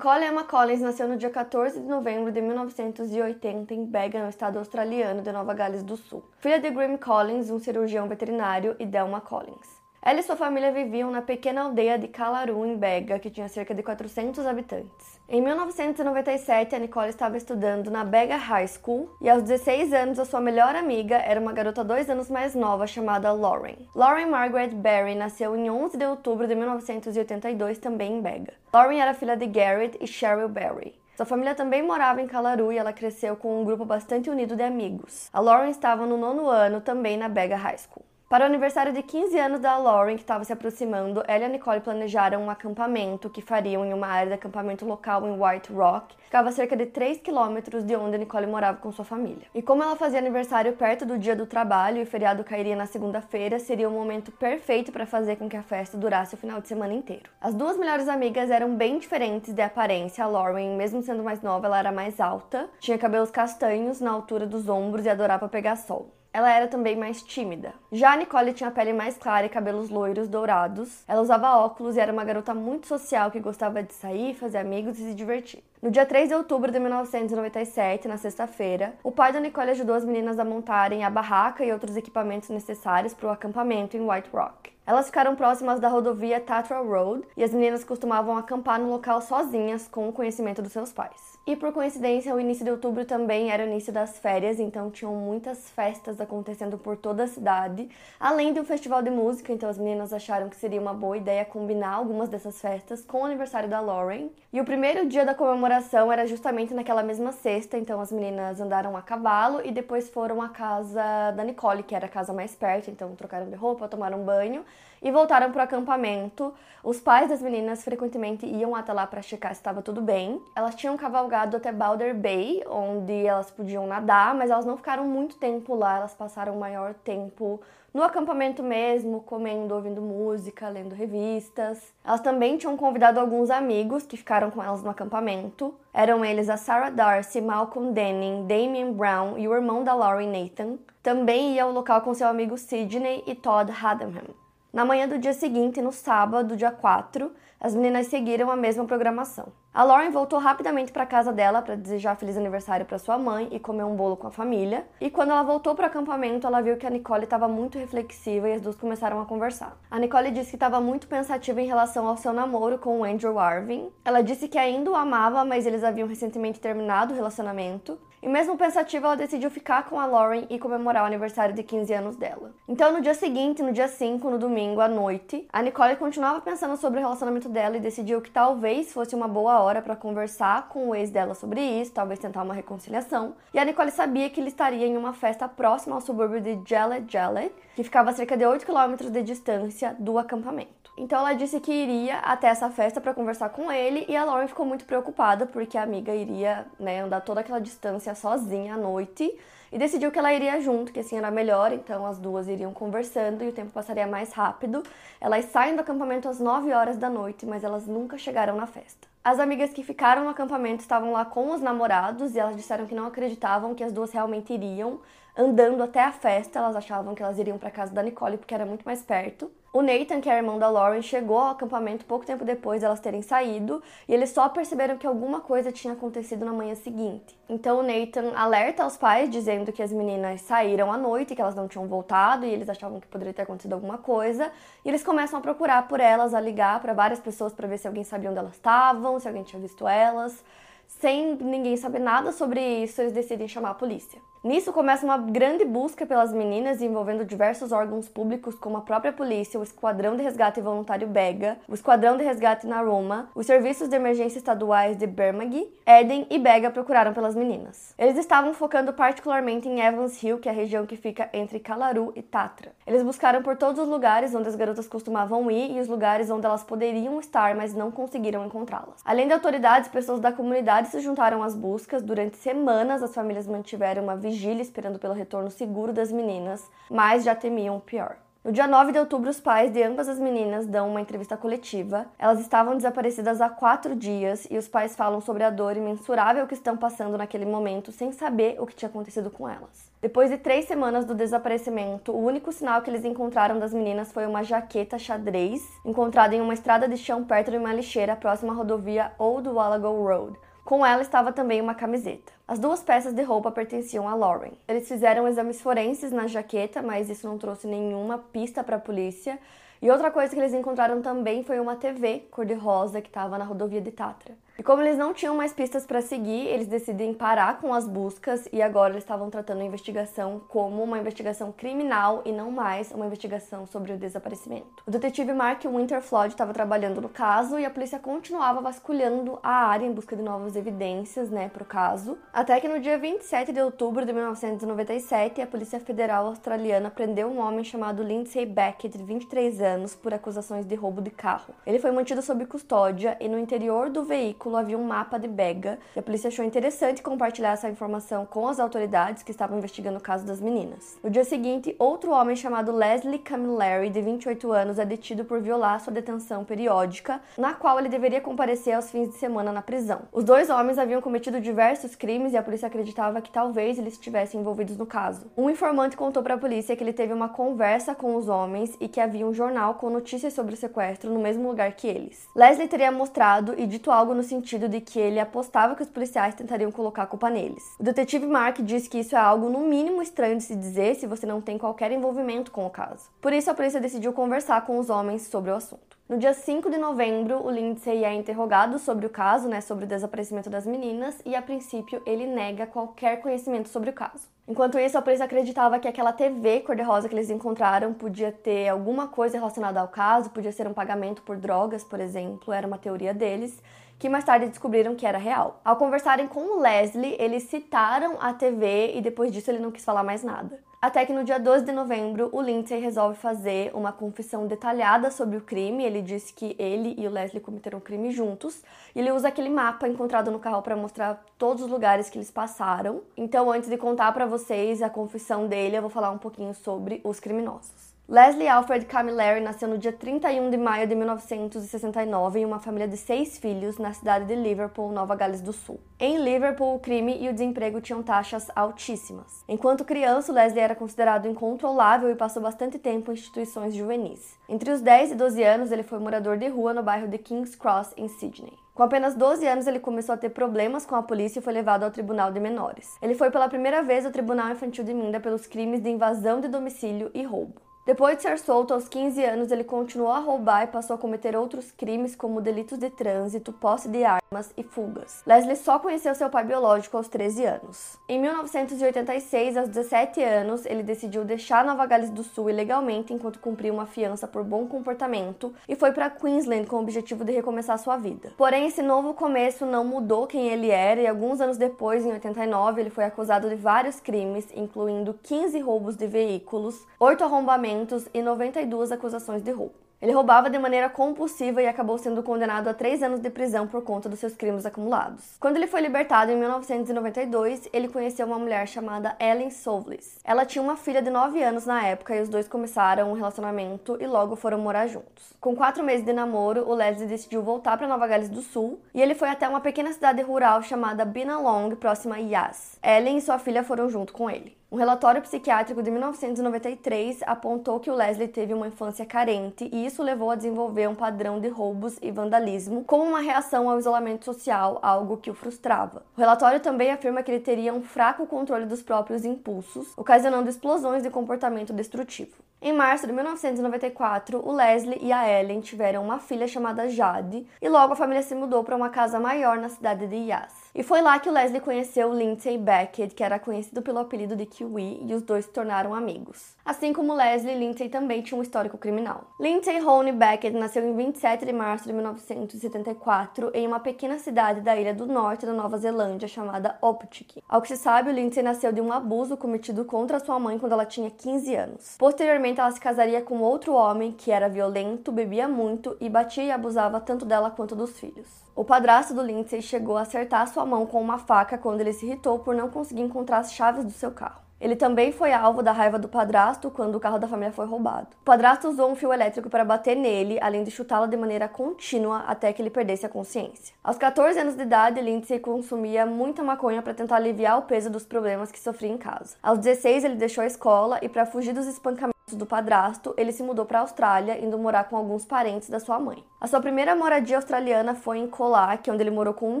[0.00, 4.58] Nicole Emma Collins nasceu no dia 14 de novembro de 1980 em Bega, no estado
[4.58, 6.24] australiano de Nova Gales do Sul.
[6.38, 9.79] Filha de Graham Collins, um cirurgião veterinário, e Delma Collins.
[10.02, 13.74] Ela e sua família viviam na pequena aldeia de Calaru, em Bega, que tinha cerca
[13.74, 15.20] de 400 habitantes.
[15.28, 20.24] Em 1997, a Nicole estava estudando na Bega High School e aos 16 anos a
[20.24, 23.76] sua melhor amiga era uma garota dois anos mais nova chamada Lauren.
[23.94, 28.54] Lauren Margaret Berry nasceu em 11 de outubro de 1982 também em Bega.
[28.72, 30.94] Lauren era filha de Garrett e Cheryl Berry.
[31.14, 34.62] Sua família também morava em Calaru e ela cresceu com um grupo bastante unido de
[34.62, 35.28] amigos.
[35.30, 38.09] A Lauren estava no nono ano também na Bega High School.
[38.30, 41.48] Para o aniversário de 15 anos da Lauren, que estava se aproximando, ela e a
[41.48, 46.14] Nicole planejaram um acampamento que fariam em uma área de acampamento local em White Rock,
[46.14, 49.48] que ficava a cerca de 3 quilômetros de onde a Nicole morava com sua família.
[49.52, 52.86] E como ela fazia aniversário perto do dia do trabalho e o feriado cairia na
[52.86, 56.68] segunda-feira, seria o momento perfeito para fazer com que a festa durasse o final de
[56.68, 57.28] semana inteiro.
[57.40, 60.22] As duas melhores amigas eram bem diferentes de aparência.
[60.22, 64.46] A Lauren, mesmo sendo mais nova, ela era mais alta, tinha cabelos castanhos na altura
[64.46, 66.19] dos ombros e adorava pegar sol.
[66.32, 67.74] Ela era também mais tímida.
[67.90, 71.02] Já a Nicole tinha pele mais clara e cabelos loiros dourados.
[71.08, 74.98] Ela usava óculos e era uma garota muito social que gostava de sair, fazer amigos
[74.98, 75.62] e se divertir.
[75.82, 80.04] No dia 3 de outubro de 1997, na sexta-feira, o pai da Nicole ajudou as
[80.04, 84.70] meninas a montarem a barraca e outros equipamentos necessários para o acampamento em White Rock.
[84.86, 89.88] Elas ficaram próximas da rodovia Tatra Road e as meninas costumavam acampar no local sozinhas
[89.88, 91.38] com o conhecimento dos seus pais.
[91.50, 95.12] E por coincidência, o início de outubro também era o início das férias, então tinham
[95.16, 97.88] muitas festas acontecendo por toda a cidade,
[98.20, 101.44] além de um festival de música, então as meninas acharam que seria uma boa ideia
[101.44, 104.28] combinar algumas dessas festas com o aniversário da Lauren.
[104.52, 108.96] E o primeiro dia da comemoração era justamente naquela mesma sexta, então as meninas andaram
[108.96, 112.92] a cavalo e depois foram à casa da Nicole, que era a casa mais perto,
[112.92, 114.64] então trocaram de roupa, tomaram banho
[115.02, 116.52] e voltaram para o acampamento.
[116.82, 120.40] Os pais das meninas frequentemente iam até lá para checar se estava tudo bem.
[120.56, 125.36] Elas tinham cavalgado até Balder Bay, onde elas podiam nadar, mas elas não ficaram muito
[125.36, 127.60] tempo lá, elas passaram o maior tempo
[127.92, 131.92] no acampamento mesmo, comendo, ouvindo música, lendo revistas.
[132.04, 135.74] Elas também tinham convidado alguns amigos que ficaram com elas no acampamento.
[135.92, 140.78] Eram eles a Sarah Darcy, Malcolm Denning, Damien Brown e o irmão da Laurie Nathan.
[141.02, 144.39] Também ia ao local com seu amigo Sidney e Todd Haddenham.
[144.72, 149.48] Na manhã do dia seguinte, no sábado, dia 4, as meninas seguiram a mesma programação.
[149.74, 153.58] A Lauren voltou rapidamente para casa dela para desejar feliz aniversário para sua mãe e
[153.58, 154.86] comer um bolo com a família.
[155.00, 158.48] E quando ela voltou para o acampamento, ela viu que a Nicole estava muito reflexiva
[158.48, 159.76] e as duas começaram a conversar.
[159.90, 163.40] A Nicole disse que estava muito pensativa em relação ao seu namoro com o Andrew
[163.40, 163.90] Arvin.
[164.04, 167.98] Ela disse que ainda o amava, mas eles haviam recentemente terminado o relacionamento.
[168.22, 171.92] E mesmo pensativa, ela decidiu ficar com a Lauren e comemorar o aniversário de 15
[171.94, 172.52] anos dela.
[172.68, 176.76] Então, no dia seguinte, no dia 5, no domingo à noite, a Nicole continuava pensando
[176.76, 180.88] sobre o relacionamento dela e decidiu que talvez fosse uma boa hora para conversar com
[180.88, 183.34] o ex dela sobre isso, talvez tentar uma reconciliação.
[183.54, 187.04] E a Nicole sabia que ele estaria em uma festa próxima ao subúrbio de Jelly
[187.08, 190.79] Jelly, que ficava a cerca de 8 km de distância do acampamento.
[190.96, 194.48] Então ela disse que iria até essa festa para conversar com ele e a Lauren
[194.48, 199.32] ficou muito preocupada porque a amiga iria né, andar toda aquela distância sozinha à noite
[199.72, 203.44] e decidiu que ela iria junto, que assim era melhor, então as duas iriam conversando
[203.44, 204.82] e o tempo passaria mais rápido.
[205.20, 209.08] Elas saem do acampamento às 9 horas da noite, mas elas nunca chegaram na festa.
[209.22, 212.94] As amigas que ficaram no acampamento estavam lá com os namorados e elas disseram que
[212.94, 214.98] não acreditavam que as duas realmente iriam,
[215.36, 216.58] andando até a festa.
[216.58, 219.50] Elas achavam que elas iriam para casa da Nicole porque era muito mais perto.
[219.72, 222.98] O Nathan, que é irmão da Lauren, chegou ao acampamento pouco tempo depois de elas
[222.98, 227.38] terem saído e eles só perceberam que alguma coisa tinha acontecido na manhã seguinte.
[227.48, 231.54] Então o Nathan alerta aos pais dizendo que as meninas saíram à noite, que elas
[231.54, 234.50] não tinham voltado e eles achavam que poderia ter acontecido alguma coisa.
[234.84, 237.86] E eles começam a procurar por elas, a ligar para várias pessoas para ver se
[237.86, 240.44] alguém sabia onde elas estavam, se alguém tinha visto elas.
[240.88, 244.20] Sem ninguém saber nada sobre isso, eles decidem chamar a polícia.
[244.42, 249.60] Nisso começa uma grande busca pelas meninas envolvendo diversos órgãos públicos como a própria polícia,
[249.60, 254.38] o Esquadrão de Resgate Voluntário Bega, o Esquadrão de Resgate Naruma, os serviços de emergência
[254.38, 257.94] estaduais de Bermagui, Eden e Bega procuraram pelas meninas.
[257.98, 262.10] Eles estavam focando particularmente em Evans Hill, que é a região que fica entre Calaru
[262.16, 262.72] e Tatra.
[262.86, 266.46] Eles buscaram por todos os lugares onde as garotas costumavam ir e os lugares onde
[266.46, 269.02] elas poderiam estar, mas não conseguiram encontrá-las.
[269.04, 272.00] Além de autoridades, pessoas da comunidade se juntaram às buscas.
[272.00, 277.34] Durante semanas, as famílias mantiveram uma vigília esperando pelo retorno seguro das meninas, mas já
[277.34, 278.16] temiam o pior.
[278.42, 282.06] No dia 9 de outubro, os pais de ambas as meninas dão uma entrevista coletiva.
[282.18, 286.54] Elas estavam desaparecidas há quatro dias e os pais falam sobre a dor imensurável que
[286.54, 289.92] estão passando naquele momento sem saber o que tinha acontecido com elas.
[290.00, 294.24] Depois de três semanas do desaparecimento, o único sinal que eles encontraram das meninas foi
[294.26, 298.56] uma jaqueta xadrez encontrada em uma estrada de chão perto de uma lixeira próxima à
[298.56, 300.38] rodovia Old Wallago Road.
[300.64, 302.32] Com ela estava também uma camiseta.
[302.46, 304.52] As duas peças de roupa pertenciam a Lauren.
[304.68, 309.38] Eles fizeram exames forenses na jaqueta, mas isso não trouxe nenhuma pista para a polícia.
[309.82, 313.80] E outra coisa que eles encontraram também foi uma TV cor-de-rosa que estava na rodovia
[313.80, 314.34] de Tatra.
[314.60, 318.46] E como eles não tinham mais pistas para seguir, eles decidem parar com as buscas
[318.52, 323.06] e agora eles estavam tratando a investigação como uma investigação criminal e não mais uma
[323.06, 324.82] investigação sobre o desaparecimento.
[324.86, 329.86] O detetive Mark Winterflood estava trabalhando no caso e a polícia continuava vasculhando a área
[329.86, 333.62] em busca de novas evidências, né, para o caso, até que no dia 27 de
[333.62, 339.58] outubro de 1997, a Polícia Federal Australiana prendeu um homem chamado Lindsay Beckett, de 23
[339.62, 341.54] anos, por acusações de roubo de carro.
[341.66, 345.28] Ele foi mantido sob custódia e no interior do veículo veículo havia um mapa de
[345.28, 349.98] Bega e a polícia achou interessante compartilhar essa informação com as autoridades que estavam investigando
[349.98, 350.98] o caso das meninas.
[351.02, 355.80] No dia seguinte, outro homem chamado Leslie Camilleri, de 28 anos, é detido por violar
[355.80, 360.02] sua detenção periódica, na qual ele deveria comparecer aos fins de semana na prisão.
[360.12, 364.40] Os dois homens haviam cometido diversos crimes e a polícia acreditava que talvez eles estivessem
[364.40, 365.30] envolvidos no caso.
[365.36, 368.88] Um informante contou para a polícia que ele teve uma conversa com os homens e
[368.88, 372.26] que havia um jornal com notícias sobre o sequestro no mesmo lugar que eles.
[372.34, 375.88] Leslie teria mostrado e dito algo no sentido sentido de que ele apostava que os
[375.88, 377.62] policiais tentariam colocar a culpa neles.
[377.78, 381.06] O detetive Mark diz que isso é algo no mínimo estranho de se dizer se
[381.06, 383.10] você não tem qualquer envolvimento com o caso.
[383.20, 386.00] Por isso, a polícia decidiu conversar com os homens sobre o assunto.
[386.08, 389.86] No dia 5 de novembro, o Lindsay é interrogado sobre o caso, né, sobre o
[389.86, 394.28] desaparecimento das meninas, e a princípio ele nega qualquer conhecimento sobre o caso.
[394.48, 399.06] Enquanto isso, a polícia acreditava que aquela TV cor-de-rosa que eles encontraram podia ter alguma
[399.06, 403.14] coisa relacionada ao caso, podia ser um pagamento por drogas, por exemplo, era uma teoria
[403.14, 403.62] deles,
[404.00, 405.60] que mais tarde descobriram que era real.
[405.62, 409.84] Ao conversarem com o Leslie, eles citaram a TV e depois disso ele não quis
[409.84, 410.58] falar mais nada.
[410.80, 415.36] Até que no dia 12 de novembro, o Lindsay resolve fazer uma confissão detalhada sobre
[415.36, 415.84] o crime.
[415.84, 418.62] Ele disse que ele e o Leslie cometeram o crime juntos.
[418.94, 422.30] E ele usa aquele mapa encontrado no carro para mostrar todos os lugares que eles
[422.30, 423.02] passaram.
[423.14, 427.02] Então, antes de contar para vocês a confissão dele, eu vou falar um pouquinho sobre
[427.04, 427.89] os criminosos.
[428.10, 432.96] Leslie Alfred Camilleri nasceu no dia 31 de maio de 1969 em uma família de
[432.96, 435.78] seis filhos na cidade de Liverpool, Nova Gales do Sul.
[435.96, 439.44] Em Liverpool, o crime e o desemprego tinham taxas altíssimas.
[439.48, 444.36] Enquanto criança, Leslie era considerado incontrolável e passou bastante tempo em instituições juvenis.
[444.48, 447.54] Entre os 10 e 12 anos, ele foi morador de rua no bairro de King's
[447.54, 448.54] Cross, em Sydney.
[448.74, 451.84] Com apenas 12 anos, ele começou a ter problemas com a polícia e foi levado
[451.84, 452.98] ao Tribunal de Menores.
[453.00, 456.48] Ele foi pela primeira vez ao Tribunal Infantil de Minda pelos crimes de invasão de
[456.48, 457.69] domicílio e roubo.
[457.90, 461.34] Depois de ser solto aos 15 anos, ele continuou a roubar e passou a cometer
[461.34, 465.24] outros crimes como delitos de trânsito, posse de armas e fugas.
[465.26, 467.98] Leslie só conheceu seu pai biológico aos 13 anos.
[468.08, 473.72] Em 1986, aos 17 anos, ele decidiu deixar Nova Gales do Sul ilegalmente enquanto cumpria
[473.72, 477.96] uma fiança por bom comportamento e foi para Queensland com o objetivo de recomeçar sua
[477.96, 478.32] vida.
[478.36, 482.82] Porém, esse novo começo não mudou quem ele era e alguns anos depois, em 89,
[482.82, 487.79] ele foi acusado de vários crimes, incluindo 15 roubos de veículos, 8 arrombamentos
[488.12, 489.89] e 92 acusações de roubo.
[490.00, 493.82] Ele roubava de maneira compulsiva e acabou sendo condenado a três anos de prisão por
[493.84, 495.36] conta dos seus crimes acumulados.
[495.38, 500.18] Quando ele foi libertado em 1992, ele conheceu uma mulher chamada Ellen Sovlis.
[500.24, 503.98] Ela tinha uma filha de 9 anos na época e os dois começaram um relacionamento
[504.00, 505.34] e logo foram morar juntos.
[505.38, 509.02] Com quatro meses de namoro, o Leslie decidiu voltar para Nova Gales do Sul e
[509.02, 512.78] ele foi até uma pequena cidade rural chamada Binalong, próxima a Yas.
[512.82, 514.58] Ellen e sua filha foram junto com ele.
[514.72, 520.04] Um relatório psiquiátrico de 1993 apontou que o Leslie teve uma infância carente e isso
[520.04, 524.78] levou a desenvolver um padrão de roubos e vandalismo como uma reação ao isolamento social,
[524.82, 526.04] algo que o frustrava.
[526.16, 531.02] O relatório também afirma que ele teria um fraco controle dos próprios impulsos, ocasionando explosões
[531.02, 532.36] de comportamento destrutivo.
[532.62, 537.68] Em março de 1994, o Leslie e a Ellen tiveram uma filha chamada Jade e
[537.68, 540.59] logo a família se mudou para uma casa maior na cidade de Yas.
[540.72, 545.04] E foi lá que Leslie conheceu Lindsay Beckett, que era conhecido pelo apelido de Kiwi,
[545.04, 546.54] e os dois se tornaram amigos.
[546.64, 549.24] Assim como Leslie, Lindsay também tinha um histórico criminal.
[549.40, 554.76] Lindsay Rone Beckett nasceu em 27 de março de 1974 em uma pequena cidade da
[554.76, 557.38] ilha do norte da Nova Zelândia chamada Optic.
[557.48, 560.86] Ao que se sabe, Lindsay nasceu de um abuso cometido contra sua mãe quando ela
[560.86, 561.96] tinha 15 anos.
[561.98, 566.50] Posteriormente, ela se casaria com outro homem que era violento, bebia muito e batia e
[566.52, 568.28] abusava tanto dela quanto dos filhos.
[568.54, 572.06] O padrasto do Lindsay chegou a acertar sua mão com uma faca quando ele se
[572.06, 574.50] irritou por não conseguir encontrar as chaves do seu carro.
[574.60, 578.08] Ele também foi alvo da raiva do padrasto quando o carro da família foi roubado.
[578.20, 582.24] O padrasto usou um fio elétrico para bater nele, além de chutá-lo de maneira contínua
[582.26, 583.74] até que ele perdesse a consciência.
[583.82, 588.04] Aos 14 anos de idade, Lindsay consumia muita maconha para tentar aliviar o peso dos
[588.04, 589.36] problemas que sofria em casa.
[589.42, 593.42] Aos 16, ele deixou a escola e, para fugir dos espancamentos, do padrasto, ele se
[593.42, 596.24] mudou para a Austrália, indo morar com alguns parentes da sua mãe.
[596.40, 599.60] A sua primeira moradia australiana foi em Colac, onde ele morou com um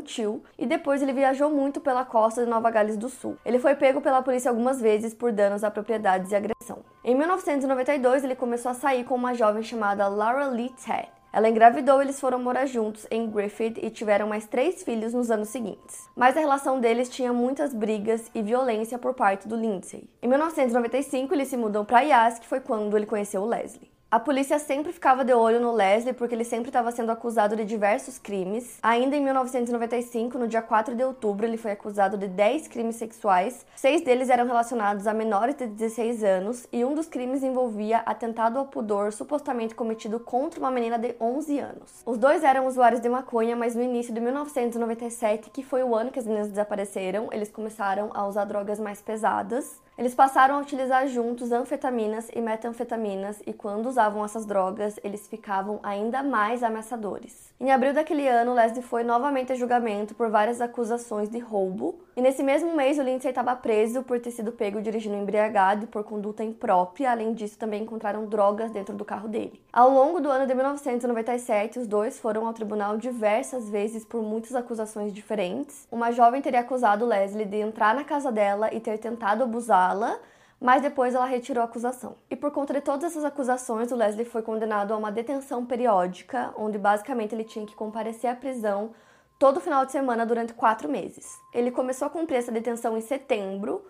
[0.00, 3.36] tio, e depois ele viajou muito pela costa de Nova Gales do Sul.
[3.44, 6.78] Ele foi pego pela polícia algumas vezes por danos a propriedades e agressão.
[7.04, 11.19] Em 1992, ele começou a sair com uma jovem chamada Laura Lee Ted.
[11.32, 15.30] Ela engravidou e eles foram morar juntos em Griffith e tiveram mais três filhos nos
[15.30, 16.08] anos seguintes.
[16.16, 20.08] Mas a relação deles tinha muitas brigas e violência por parte do Lindsay.
[20.22, 23.89] Em 1995, eles se mudam para Yas, que foi quando ele conheceu Leslie.
[24.12, 27.64] A polícia sempre ficava de olho no Leslie porque ele sempre estava sendo acusado de
[27.64, 28.80] diversos crimes.
[28.82, 33.64] Ainda em 1995, no dia 4 de outubro, ele foi acusado de 10 crimes sexuais.
[33.76, 38.58] Seis deles eram relacionados a menores de 16 anos e um dos crimes envolvia atentado
[38.58, 42.02] ao pudor supostamente cometido contra uma menina de 11 anos.
[42.04, 46.10] Os dois eram usuários de maconha, mas no início de 1997, que foi o ano
[46.10, 49.80] que as meninas desapareceram, eles começaram a usar drogas mais pesadas.
[50.00, 55.78] Eles passaram a utilizar juntos anfetaminas e metanfetaminas e quando usavam essas drogas, eles ficavam
[55.82, 57.49] ainda mais ameaçadores.
[57.62, 62.22] Em abril daquele ano, Leslie foi novamente a julgamento por várias acusações de roubo, e
[62.22, 66.02] nesse mesmo mês o Lindsay estava preso por ter sido pego dirigindo embriagado e por
[66.02, 67.10] conduta imprópria.
[67.10, 69.60] Além disso, também encontraram drogas dentro do carro dele.
[69.70, 74.54] Ao longo do ano de 1997, os dois foram ao tribunal diversas vezes por muitas
[74.54, 75.86] acusações diferentes.
[75.92, 80.18] Uma jovem teria acusado Leslie de entrar na casa dela e ter tentado abusar la
[80.60, 82.16] mas depois ela retirou a acusação.
[82.30, 86.52] E por conta de todas essas acusações, o Leslie foi condenado a uma detenção periódica,
[86.56, 88.90] onde basicamente ele tinha que comparecer à prisão
[89.38, 91.38] todo final de semana durante quatro meses.
[91.54, 93.82] Ele começou a cumprir essa detenção em setembro,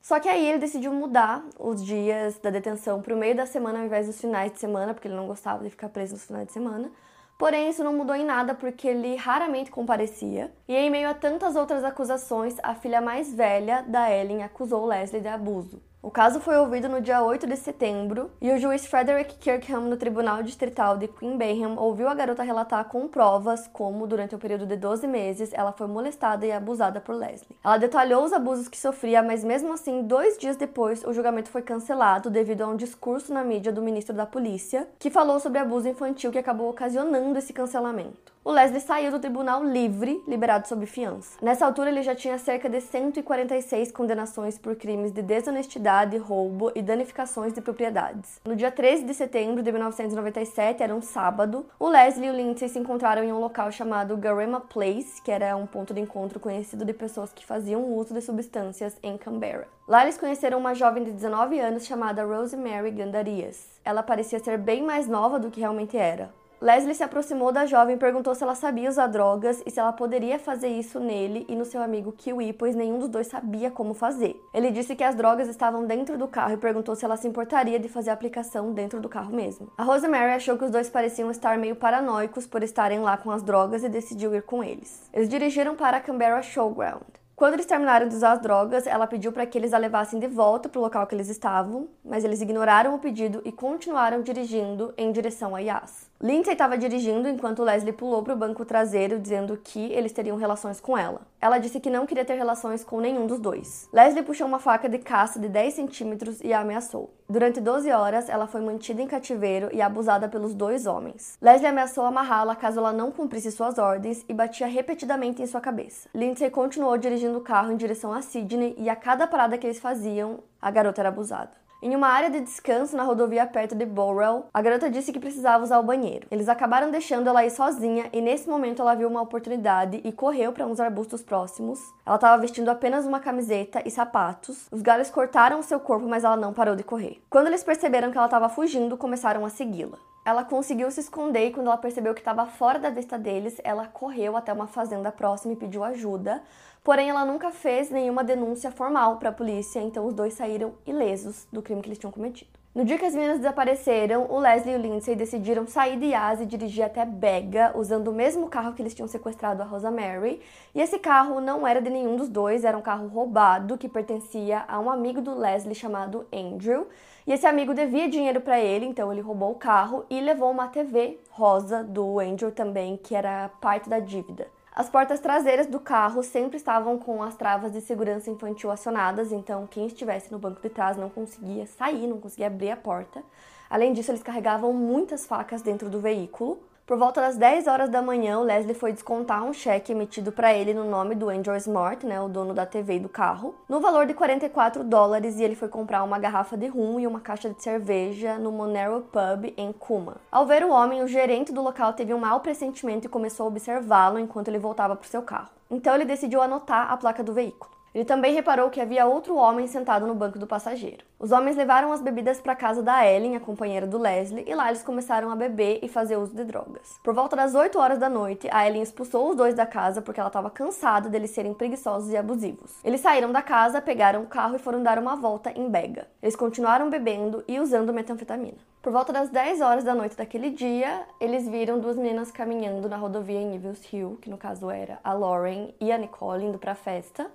[0.00, 3.80] só que aí ele decidiu mudar os dias da detenção para o meio da semana
[3.80, 6.46] ao invés dos finais de semana, porque ele não gostava de ficar preso nos finais
[6.46, 6.90] de semana.
[7.38, 10.52] Porém, isso não mudou em nada porque ele raramente comparecia.
[10.68, 15.20] E em meio a tantas outras acusações, a filha mais velha da Ellen acusou Leslie
[15.20, 15.82] de abuso.
[16.04, 19.96] O caso foi ouvido no dia 8 de setembro e o juiz Frederick Kirkham, no
[19.96, 24.66] Tribunal Distrital de Queen Bayham, ouviu a garota relatar com provas como, durante o período
[24.66, 27.56] de 12 meses, ela foi molestada e abusada por Leslie.
[27.64, 31.62] Ela detalhou os abusos que sofria, mas mesmo assim, dois dias depois, o julgamento foi
[31.62, 35.88] cancelado devido a um discurso na mídia do ministro da Polícia, que falou sobre abuso
[35.88, 41.38] infantil que acabou ocasionando esse cancelamento o Leslie saiu do tribunal livre, liberado sob fiança.
[41.40, 46.82] Nessa altura, ele já tinha cerca de 146 condenações por crimes de desonestidade, roubo e
[46.82, 48.38] danificações de propriedades.
[48.44, 52.68] No dia 13 de setembro de 1997, era um sábado, o Leslie e o Lindsay
[52.68, 56.84] se encontraram em um local chamado Garema Place, que era um ponto de encontro conhecido
[56.84, 59.66] de pessoas que faziam uso de substâncias em Canberra.
[59.88, 63.80] Lá eles conheceram uma jovem de 19 anos chamada Rosemary Gandarias.
[63.82, 66.30] Ela parecia ser bem mais nova do que realmente era.
[66.60, 69.92] Leslie se aproximou da jovem e perguntou se ela sabia usar drogas e se ela
[69.92, 73.92] poderia fazer isso nele e no seu amigo Kiwi, pois nenhum dos dois sabia como
[73.92, 74.40] fazer.
[74.54, 77.78] Ele disse que as drogas estavam dentro do carro e perguntou se ela se importaria
[77.78, 79.70] de fazer a aplicação dentro do carro mesmo.
[79.76, 83.42] A Rosemary achou que os dois pareciam estar meio paranoicos por estarem lá com as
[83.42, 85.08] drogas e decidiu ir com eles.
[85.12, 87.02] Eles dirigiram para a Canberra Showground.
[87.36, 90.28] Quando eles terminaram de usar as drogas, ela pediu para que eles a levassem de
[90.28, 94.94] volta para o local que eles estavam, mas eles ignoraram o pedido e continuaram dirigindo
[94.96, 96.08] em direção a Yas.
[96.22, 100.80] Lindsay estava dirigindo enquanto Leslie pulou para o banco traseiro, dizendo que eles teriam relações
[100.80, 101.22] com ela.
[101.40, 103.88] Ela disse que não queria ter relações com nenhum dos dois.
[103.92, 107.12] Leslie puxou uma faca de caça de 10 centímetros e a ameaçou.
[107.28, 111.36] Durante 12 horas, ela foi mantida em cativeiro e abusada pelos dois homens.
[111.42, 116.08] Leslie ameaçou amarrá-la caso ela não cumprisse suas ordens e batia repetidamente em sua cabeça.
[116.14, 119.80] Lindsay continuou dirigindo o carro em direção a Sydney e a cada parada que eles
[119.80, 121.63] faziam, a garota era abusada.
[121.84, 125.62] Em uma área de descanso na rodovia perto de Bowrell, a garota disse que precisava
[125.62, 126.26] usar o banheiro.
[126.30, 130.50] Eles acabaram deixando ela ir sozinha e nesse momento ela viu uma oportunidade e correu
[130.50, 131.78] para uns arbustos próximos.
[132.06, 134.66] Ela estava vestindo apenas uma camiseta e sapatos.
[134.72, 137.22] Os galhos cortaram seu corpo, mas ela não parou de correr.
[137.28, 139.98] Quando eles perceberam que ela estava fugindo, começaram a segui-la.
[140.24, 143.86] Ela conseguiu se esconder e quando ela percebeu que estava fora da vista deles, ela
[143.86, 146.42] correu até uma fazenda próxima e pediu ajuda.
[146.82, 151.46] Porém, ela nunca fez nenhuma denúncia formal para a polícia, então os dois saíram ilesos
[151.52, 152.63] do crime que eles tinham cometido.
[152.74, 156.40] No dia que as meninas desapareceram, o Leslie e o Lindsay decidiram sair de Yas
[156.40, 160.40] e dirigir até Bega, usando o mesmo carro que eles tinham sequestrado a Rosa Mary.
[160.74, 164.64] E esse carro não era de nenhum dos dois, era um carro roubado que pertencia
[164.66, 166.88] a um amigo do Leslie chamado Andrew.
[167.24, 170.66] E esse amigo devia dinheiro para ele, então ele roubou o carro e levou uma
[170.66, 174.48] TV rosa do Andrew também, que era parte da dívida.
[174.76, 179.68] As portas traseiras do carro sempre estavam com as travas de segurança infantil acionadas, então
[179.68, 183.22] quem estivesse no banco de trás não conseguia sair, não conseguia abrir a porta.
[183.70, 186.58] Além disso, eles carregavam muitas facas dentro do veículo.
[186.86, 190.52] Por volta das 10 horas da manhã, o Leslie foi descontar um cheque emitido para
[190.52, 193.80] ele no nome do Andrew Smart, né, o dono da TV e do carro, no
[193.80, 197.48] valor de 44 dólares, e ele foi comprar uma garrafa de rum e uma caixa
[197.48, 200.18] de cerveja no Monero Pub em Kuma.
[200.30, 203.48] Ao ver o homem, o gerente do local teve um mau pressentimento e começou a
[203.48, 205.48] observá-lo enquanto ele voltava para o seu carro.
[205.70, 207.73] Então ele decidiu anotar a placa do veículo.
[207.94, 211.04] Ele também reparou que havia outro homem sentado no banco do passageiro.
[211.16, 214.68] Os homens levaram as bebidas para casa da Ellen, a companheira do Leslie, e lá
[214.68, 216.98] eles começaram a beber e fazer uso de drogas.
[217.04, 220.18] Por volta das 8 horas da noite, a Ellen expulsou os dois da casa porque
[220.18, 222.72] ela estava cansada deles serem preguiçosos e abusivos.
[222.82, 226.08] Eles saíram da casa, pegaram o carro e foram dar uma volta em Bega.
[226.20, 228.58] Eles continuaram bebendo e usando metanfetamina.
[228.82, 232.96] Por volta das 10 horas da noite daquele dia, eles viram duas meninas caminhando na
[232.96, 236.72] rodovia em Evils Hill, que no caso era a Lauren e a Nicole indo para
[236.72, 237.30] a festa.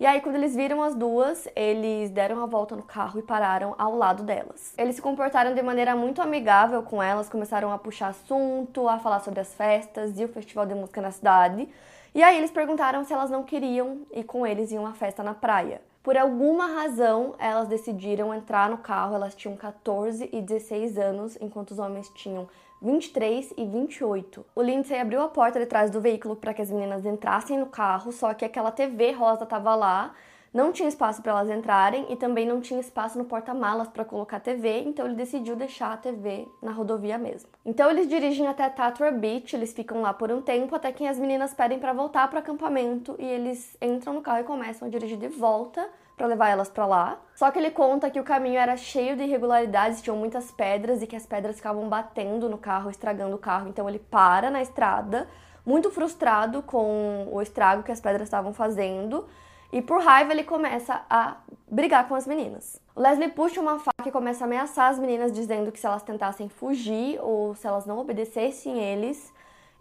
[0.00, 3.74] E aí, quando eles viram as duas, eles deram a volta no carro e pararam
[3.76, 4.72] ao lado delas.
[4.78, 9.20] Eles se comportaram de maneira muito amigável com elas, começaram a puxar assunto, a falar
[9.20, 11.68] sobre as festas e o festival de música na cidade.
[12.14, 15.34] E aí eles perguntaram se elas não queriam ir com eles em uma festa na
[15.34, 15.82] praia.
[16.02, 19.14] Por alguma razão, elas decidiram entrar no carro.
[19.14, 22.48] Elas tinham 14 e 16 anos, enquanto os homens tinham
[22.82, 24.46] 23 e 28.
[24.54, 27.66] O Lindsay abriu a porta de trás do veículo para que as meninas entrassem no
[27.66, 30.14] carro, só que aquela TV rosa estava lá,
[30.52, 34.38] não tinha espaço para elas entrarem e também não tinha espaço no porta-malas para colocar
[34.38, 37.48] a TV, então ele decidiu deixar a TV na rodovia mesmo.
[37.64, 41.18] Então eles dirigem até Tatra Beach, eles ficam lá por um tempo até que as
[41.18, 44.90] meninas pedem para voltar para o acampamento e eles entram no carro e começam a
[44.90, 45.88] dirigir de volta
[46.20, 47.18] para levar elas para lá.
[47.34, 51.06] Só que ele conta que o caminho era cheio de irregularidades, tinham muitas pedras e
[51.06, 53.70] que as pedras ficavam batendo no carro, estragando o carro.
[53.70, 55.26] Então ele para na estrada,
[55.64, 59.26] muito frustrado com o estrago que as pedras estavam fazendo.
[59.72, 61.36] E por raiva ele começa a
[61.66, 62.78] brigar com as meninas.
[62.94, 66.02] O Leslie puxa uma faca e começa a ameaçar as meninas, dizendo que se elas
[66.02, 69.32] tentassem fugir ou se elas não obedecessem eles,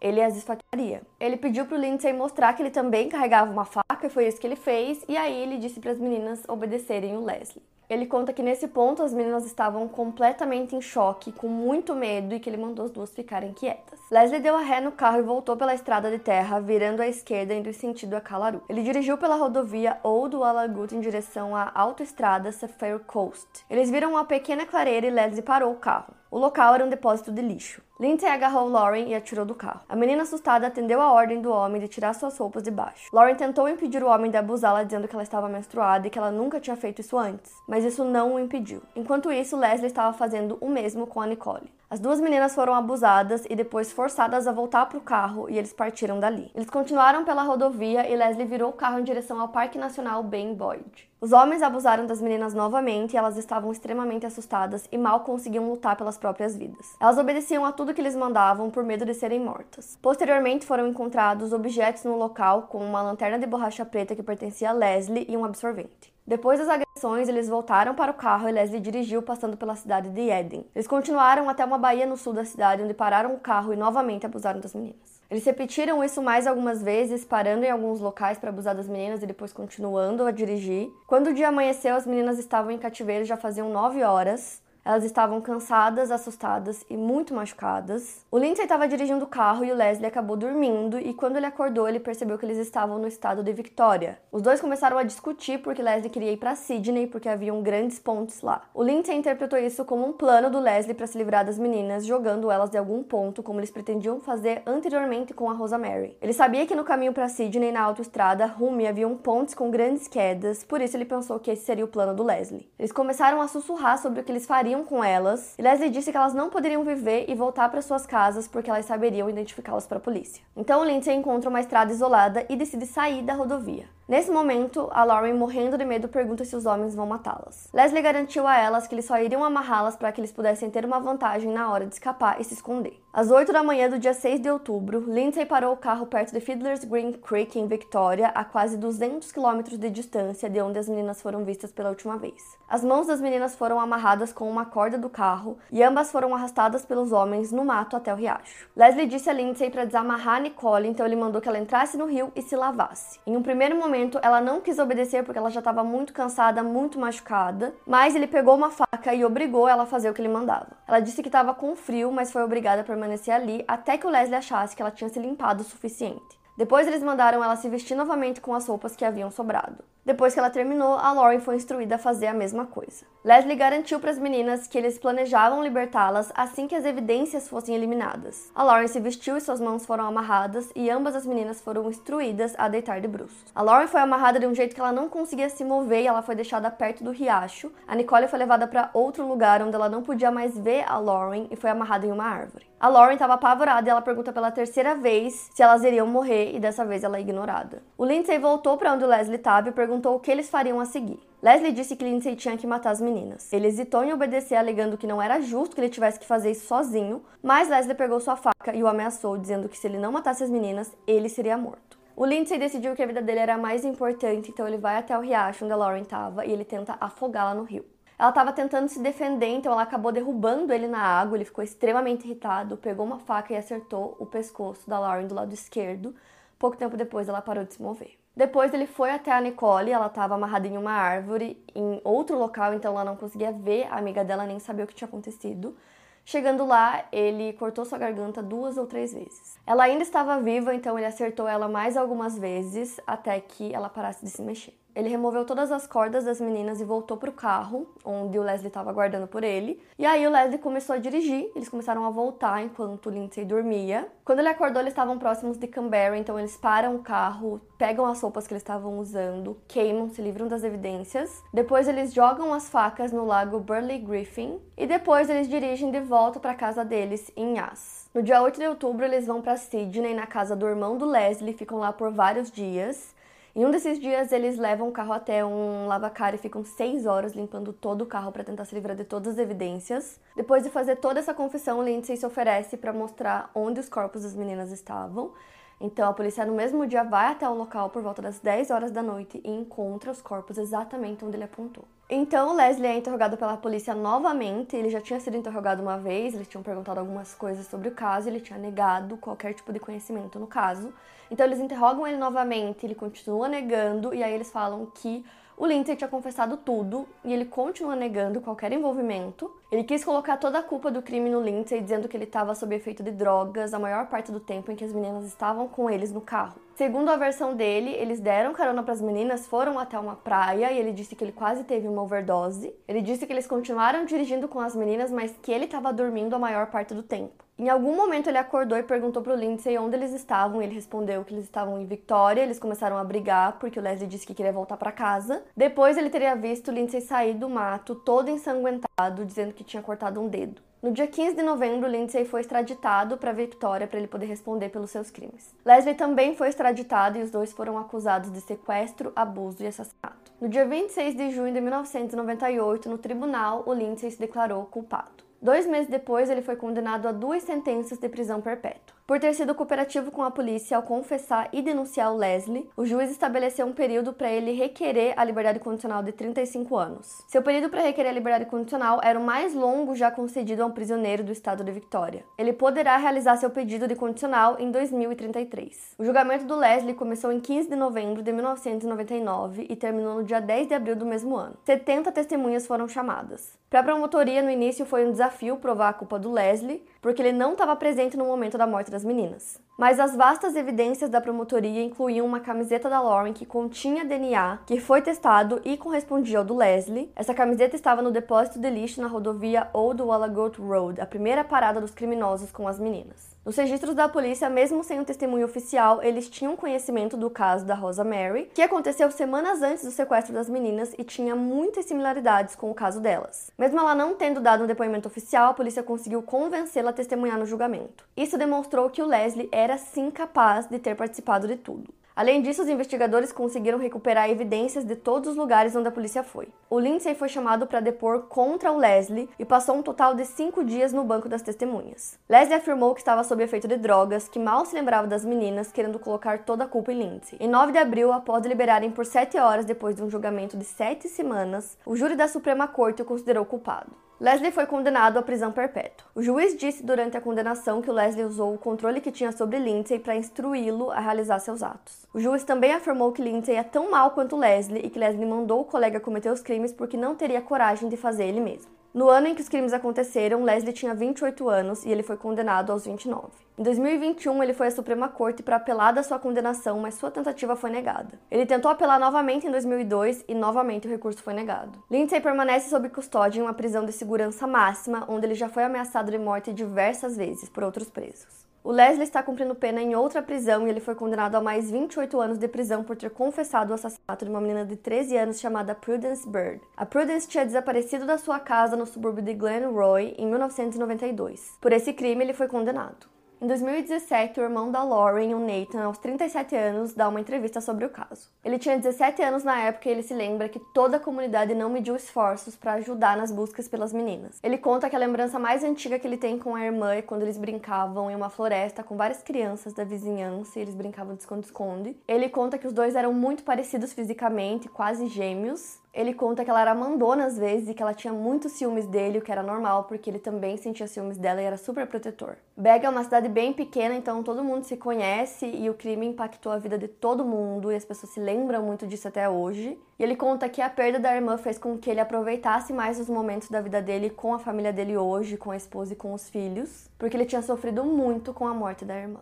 [0.01, 1.01] ele as esfaquearia.
[1.19, 4.47] Ele pediu pro Lindsay mostrar que ele também carregava uma faca e foi isso que
[4.47, 7.63] ele fez, e aí ele disse para as meninas obedecerem o Leslie.
[7.89, 12.39] Ele conta que nesse ponto as meninas estavam completamente em choque, com muito medo e
[12.39, 13.99] que ele mandou as duas ficarem quietas.
[14.11, 17.53] Leslie deu a ré no carro e voltou pela estrada de terra, virando à esquerda
[17.53, 18.61] indo em sentido a Calaru.
[18.69, 23.65] Ele dirigiu pela rodovia Old Walagut em direção à autoestrada Sapphire Coast.
[23.67, 26.13] Eles viram uma pequena clareira e Leslie parou o carro.
[26.31, 27.81] O local era um depósito de lixo.
[27.99, 29.81] Lindsay agarrou Lauren e atirou do carro.
[29.89, 33.09] A menina assustada atendeu a ordem do homem de tirar suas roupas de baixo.
[33.11, 36.29] Lauren tentou impedir o homem de abusá-la, dizendo que ela estava menstruada e que ela
[36.29, 38.81] nunca tinha feito isso antes, mas isso não o impediu.
[38.95, 41.71] Enquanto isso, Leslie estava fazendo o mesmo com a Nicole.
[41.91, 45.73] As duas meninas foram abusadas e depois forçadas a voltar para o carro e eles
[45.73, 46.51] partiram dali.
[46.53, 50.53] Eles continuaram pela rodovia e Leslie virou o carro em direção ao Parque Nacional Ben
[50.53, 51.09] Boyd.
[51.19, 55.95] Os homens abusaram das meninas novamente e elas estavam extremamente assustadas e mal conseguiam lutar
[55.95, 56.95] pelas próprias vidas.
[56.99, 59.97] Elas obedeciam a tudo que lhes mandavam por medo de serem mortas.
[59.99, 64.73] Posteriormente foram encontrados objetos no local, como uma lanterna de borracha preta que pertencia a
[64.73, 66.13] Leslie e um absorvente.
[66.29, 70.29] Depois das agressões, eles voltaram para o carro e Leslie dirigiu passando pela cidade de
[70.29, 70.63] Eden.
[70.75, 74.27] Eles continuaram até uma baía no sul da cidade, onde pararam o carro e novamente
[74.27, 75.19] abusaram das meninas.
[75.27, 79.25] Eles repetiram isso mais algumas vezes, parando em alguns locais para abusar das meninas e
[79.25, 80.91] depois continuando a dirigir.
[81.07, 84.61] Quando o dia amanheceu, as meninas estavam em cativeiro já faziam nove horas.
[84.89, 88.25] Elas estavam cansadas, assustadas e muito machucadas.
[88.31, 91.87] O Lindsay estava dirigindo o carro e o Leslie acabou dormindo, e quando ele acordou,
[91.87, 94.17] ele percebeu que eles estavam no estado de Victoria.
[94.31, 98.41] Os dois começaram a discutir porque Leslie queria ir para Sydney porque haviam grandes pontes
[98.41, 98.63] lá.
[98.73, 102.49] O Lindsay interpretou isso como um plano do Leslie para se livrar das meninas, jogando
[102.49, 106.17] elas de algum ponto, como eles pretendiam fazer anteriormente com a Rosa Mary.
[106.19, 110.63] Ele sabia que no caminho para Sydney, na autoestrada, rumo haviam pontes com grandes quedas,
[110.63, 112.67] por isso ele pensou que esse seria o plano do Leslie.
[112.79, 116.17] Eles começaram a sussurrar sobre o que eles fariam com elas, e Leslie disse que
[116.17, 120.01] elas não poderiam viver e voltar para suas casas porque elas saberiam identificá-las para a
[120.01, 120.43] polícia.
[120.55, 123.85] Então Lindsay encontra uma estrada isolada e decide sair da rodovia.
[124.09, 127.69] Nesse momento, a Lauren, morrendo de medo, pergunta se os homens vão matá-las.
[127.71, 130.99] Leslie garantiu a elas que eles só iriam amarrá-las para que eles pudessem ter uma
[130.99, 132.99] vantagem na hora de escapar e se esconder.
[133.11, 136.39] Às 8 da manhã do dia 6 de outubro, Lindsay parou o carro perto de
[136.39, 141.19] Fiddler's Green Creek, em Victoria, a quase 200 quilômetros de distância de onde as meninas
[141.19, 142.55] foram vistas pela última vez.
[142.69, 146.85] As mãos das meninas foram amarradas com uma corda do carro e ambas foram arrastadas
[146.85, 148.69] pelos homens no mato até o riacho.
[148.75, 152.05] Leslie disse a Lindsay para desamarrar a Nicole, então ele mandou que ela entrasse no
[152.05, 153.19] rio e se lavasse.
[153.25, 156.99] Em um primeiro momento, ela não quis obedecer porque ela já estava muito cansada, muito
[156.99, 160.67] machucada, mas ele pegou uma faca e obrigou ela a fazer o que ele mandava.
[160.87, 164.09] Ela disse que estava com frio, mas foi obrigada a permanecer ali até que o
[164.09, 166.39] Leslie achasse que ela tinha se limpado o suficiente.
[166.57, 169.83] Depois eles mandaram ela se vestir novamente com as roupas que haviam sobrado.
[170.05, 173.05] Depois que ela terminou, a Lauren foi instruída a fazer a mesma coisa.
[173.23, 178.49] Leslie garantiu para as meninas que eles planejavam libertá-las assim que as evidências fossem eliminadas.
[178.55, 182.55] A Lauren se vestiu e suas mãos foram amarradas e ambas as meninas foram instruídas
[182.57, 183.51] a deitar de bruços.
[183.53, 186.21] A Lauren foi amarrada de um jeito que ela não conseguia se mover e ela
[186.21, 187.71] foi deixada perto do riacho.
[187.85, 191.47] A Nicole foi levada para outro lugar onde ela não podia mais ver a Lauren
[191.51, 192.69] e foi amarrada em uma árvore.
[192.79, 196.59] A Lauren estava apavorada e ela pergunta pela terceira vez se elas iriam morrer e
[196.59, 197.83] dessa vez ela é ignorada.
[197.97, 200.79] O Lindsay voltou para onde o Leslie estava e perguntou perguntou o que eles fariam
[200.79, 201.19] a seguir.
[201.41, 203.51] Leslie disse que Lindsay tinha que matar as meninas.
[203.51, 206.67] Ele hesitou em obedecer, alegando que não era justo que ele tivesse que fazer isso
[206.67, 210.43] sozinho, mas Leslie pegou sua faca e o ameaçou, dizendo que se ele não matasse
[210.43, 211.97] as meninas, ele seria morto.
[212.15, 215.21] O Lindsay decidiu que a vida dele era mais importante, então ele vai até o
[215.21, 217.83] riacho onde a Lauren estava e ele tenta afogá-la no rio.
[218.19, 221.37] Ela estava tentando se defender, então ela acabou derrubando ele na água.
[221.37, 225.53] Ele ficou extremamente irritado, pegou uma faca e acertou o pescoço da Lauren do lado
[225.53, 226.13] esquerdo.
[226.59, 228.19] Pouco tempo depois, ela parou de se mover.
[228.35, 232.73] Depois ele foi até a Nicole, ela estava amarrada em uma árvore em outro local,
[232.73, 235.75] então ela não conseguia ver a amiga dela nem saber o que tinha acontecido.
[236.23, 239.57] Chegando lá, ele cortou sua garganta duas ou três vezes.
[239.65, 244.23] Ela ainda estava viva, então ele acertou ela mais algumas vezes até que ela parasse
[244.23, 244.79] de se mexer.
[244.99, 248.67] Ele removeu todas as cordas das meninas e voltou para o carro, onde o Leslie
[248.67, 249.81] estava aguardando por ele.
[249.97, 254.09] E aí o Leslie começou a dirigir, eles começaram a voltar enquanto Lindsay dormia.
[254.25, 258.21] Quando ele acordou, eles estavam próximos de Canberra, então eles param o carro, pegam as
[258.21, 261.41] roupas que eles estavam usando, queimam, se livram das evidências.
[261.53, 266.41] Depois eles jogam as facas no lago Burley Griffin e depois eles dirigem de volta
[266.41, 268.09] para a casa deles em Yass.
[268.13, 271.53] No dia 8 de outubro, eles vão para Sydney, na casa do irmão do Leslie,
[271.53, 273.17] ficam lá por vários dias.
[273.59, 277.33] Em um desses dias, eles levam o carro até um lavacar e ficam seis horas
[277.33, 280.17] limpando todo o carro para tentar se livrar de todas as evidências.
[280.33, 284.33] Depois de fazer toda essa confissão, Lindsay se oferece para mostrar onde os corpos das
[284.33, 285.33] meninas estavam.
[285.77, 288.91] Então, a polícia no mesmo dia vai até o local por volta das 10 horas
[288.91, 291.83] da noite e encontra os corpos exatamente onde ele apontou.
[292.11, 294.75] Então, Leslie é interrogado pela polícia novamente.
[294.75, 298.27] Ele já tinha sido interrogado uma vez, eles tinham perguntado algumas coisas sobre o caso,
[298.27, 300.91] ele tinha negado qualquer tipo de conhecimento no caso.
[301.29, 305.23] Então, eles interrogam ele novamente, ele continua negando, e aí eles falam que
[305.59, 309.53] o Lindsay tinha confessado tudo e ele continua negando qualquer envolvimento.
[309.69, 312.73] Ele quis colocar toda a culpa do crime no Lindsay, dizendo que ele estava sob
[312.73, 316.13] efeito de drogas a maior parte do tempo em que as meninas estavam com eles
[316.13, 316.61] no carro.
[316.75, 320.79] Segundo a versão dele, eles deram carona para as meninas, foram até uma praia e
[320.79, 322.73] ele disse que ele quase teve uma overdose.
[322.87, 326.39] Ele disse que eles continuaram dirigindo com as meninas, mas que ele estava dormindo a
[326.39, 327.48] maior parte do tempo.
[327.59, 330.61] Em algum momento ele acordou e perguntou pro Lindsay onde eles estavam.
[330.61, 332.41] Ele respondeu que eles estavam em Victoria.
[332.41, 335.43] Eles começaram a brigar porque o Leslie disse que queria voltar para casa.
[335.57, 340.21] Depois ele teria visto o Lindsay sair do mato todo ensanguentado, dizendo que tinha cortado
[340.21, 340.61] um dedo.
[340.81, 344.91] No dia 15 de novembro, Lindsay foi extraditado para Victoria para ele poder responder pelos
[344.91, 345.53] seus crimes.
[345.65, 350.31] Leslie também foi extraditado e os dois foram acusados de sequestro, abuso e assassinato.
[350.39, 355.27] No dia 26 de junho de 1998, no tribunal, o Lindsay se declarou culpado.
[355.41, 358.98] Dois meses depois, ele foi condenado a duas sentenças de prisão perpétua.
[359.09, 363.09] Por ter sido cooperativo com a polícia ao confessar e denunciar o Leslie, o juiz
[363.09, 367.25] estabeleceu um período para ele requerer a liberdade condicional de 35 anos.
[367.27, 370.71] Seu período para requerer a liberdade condicional era o mais longo já concedido a um
[370.71, 372.23] prisioneiro do estado de Victoria.
[372.37, 375.95] Ele poderá realizar seu pedido de condicional em 2033.
[375.97, 380.39] O julgamento do Leslie começou em 15 de novembro de 1999 e terminou no dia
[380.39, 381.55] 10 de abril do mesmo ano.
[381.65, 383.57] 70 testemunhas foram chamadas.
[383.71, 387.31] Para a promotoria, no início foi um desafio provar a culpa do Leslie, porque ele
[387.31, 389.59] não estava presente no momento da morte das meninas.
[389.77, 394.77] Mas as vastas evidências da promotoria incluíam uma camiseta da Lauren que continha DNA, que
[394.77, 397.09] foi testado e correspondia ao do Leslie.
[397.15, 401.79] Essa camiseta estava no depósito de lixo na rodovia Old Wallagoat Road, a primeira parada
[401.79, 403.39] dos criminosos com as meninas.
[403.45, 407.73] Nos registros da polícia, mesmo sem um testemunho oficial, eles tinham conhecimento do caso da
[407.73, 412.69] Rosa Mary, que aconteceu semanas antes do sequestro das meninas e tinha muitas similaridades com
[412.69, 413.49] o caso delas.
[413.57, 417.45] Mesmo ela não tendo dado um depoimento oficial, a polícia conseguiu convencê-la a testemunhar no
[417.45, 418.03] julgamento.
[418.15, 421.93] Isso demonstrou que o Leslie era sim capaz de ter participado de tudo.
[422.19, 426.49] Além disso, os investigadores conseguiram recuperar evidências de todos os lugares onde a polícia foi.
[426.69, 430.61] O Lindsay foi chamado para depor contra o Leslie e passou um total de cinco
[430.61, 432.19] dias no banco das testemunhas.
[432.27, 435.97] Leslie afirmou que estava sob efeito de drogas, que mal se lembrava das meninas, querendo
[435.97, 437.37] colocar toda a culpa em Lindsay.
[437.39, 441.07] Em 9 de abril, após deliberarem por sete horas depois de um julgamento de sete
[441.07, 444.08] semanas, o júri da Suprema Corte o considerou culpado.
[444.19, 446.05] Leslie foi condenado à prisão perpétua.
[446.13, 449.97] O juiz disse durante a condenação que Leslie usou o controle que tinha sobre Lindsay
[449.97, 452.05] para instruí-lo a realizar seus atos.
[452.13, 455.61] O juiz também afirmou que Lindsay é tão mal quanto Leslie e que Leslie mandou
[455.61, 458.78] o colega cometer os crimes porque não teria coragem de fazer ele mesmo.
[458.91, 462.71] No ano em que os crimes aconteceram, Leslie tinha 28 anos e ele foi condenado
[462.71, 463.27] aos 29.
[463.55, 467.55] Em 2021, ele foi à Suprema Corte para apelar da sua condenação, mas sua tentativa
[467.55, 468.19] foi negada.
[468.31, 471.77] Ele tentou apelar novamente em 2002 e novamente o recurso foi negado.
[471.91, 476.09] Lindsay permanece sob custódia em uma prisão de segurança máxima, onde ele já foi ameaçado
[476.09, 478.48] de morte diversas vezes por outros presos.
[478.69, 482.21] O Leslie está cumprindo pena em outra prisão e ele foi condenado a mais 28
[482.21, 485.73] anos de prisão por ter confessado o assassinato de uma menina de 13 anos chamada
[485.73, 486.61] Prudence Bird.
[486.77, 491.57] A Prudence tinha desaparecido da sua casa no subúrbio de Glen Roy em 1992.
[491.59, 493.08] Por esse crime, ele foi condenado.
[493.41, 497.85] Em 2017, o irmão da Lauren, o Nathan, aos 37 anos, dá uma entrevista sobre
[497.85, 498.27] o caso.
[498.43, 501.69] Ele tinha 17 anos na época e ele se lembra que toda a comunidade não
[501.69, 504.39] mediu esforços para ajudar nas buscas pelas meninas.
[504.43, 507.21] Ele conta que a lembrança mais antiga que ele tem com a irmã é quando
[507.21, 511.95] eles brincavam em uma floresta com várias crianças da vizinhança e eles brincavam de esconde-esconde.
[512.09, 516.61] Ele conta que os dois eram muito parecidos fisicamente, quase gêmeos, ele conta que ela
[516.61, 519.85] era mandona às vezes e que ela tinha muitos ciúmes dele, o que era normal,
[519.85, 522.37] porque ele também sentia ciúmes dela e era super protetor.
[522.55, 526.51] Bega é uma cidade bem pequena, então todo mundo se conhece e o crime impactou
[526.51, 529.79] a vida de todo mundo e as pessoas se lembram muito disso até hoje.
[529.97, 533.09] E ele conta que a perda da irmã fez com que ele aproveitasse mais os
[533.09, 536.29] momentos da vida dele com a família dele hoje, com a esposa e com os
[536.29, 539.21] filhos, porque ele tinha sofrido muito com a morte da irmã.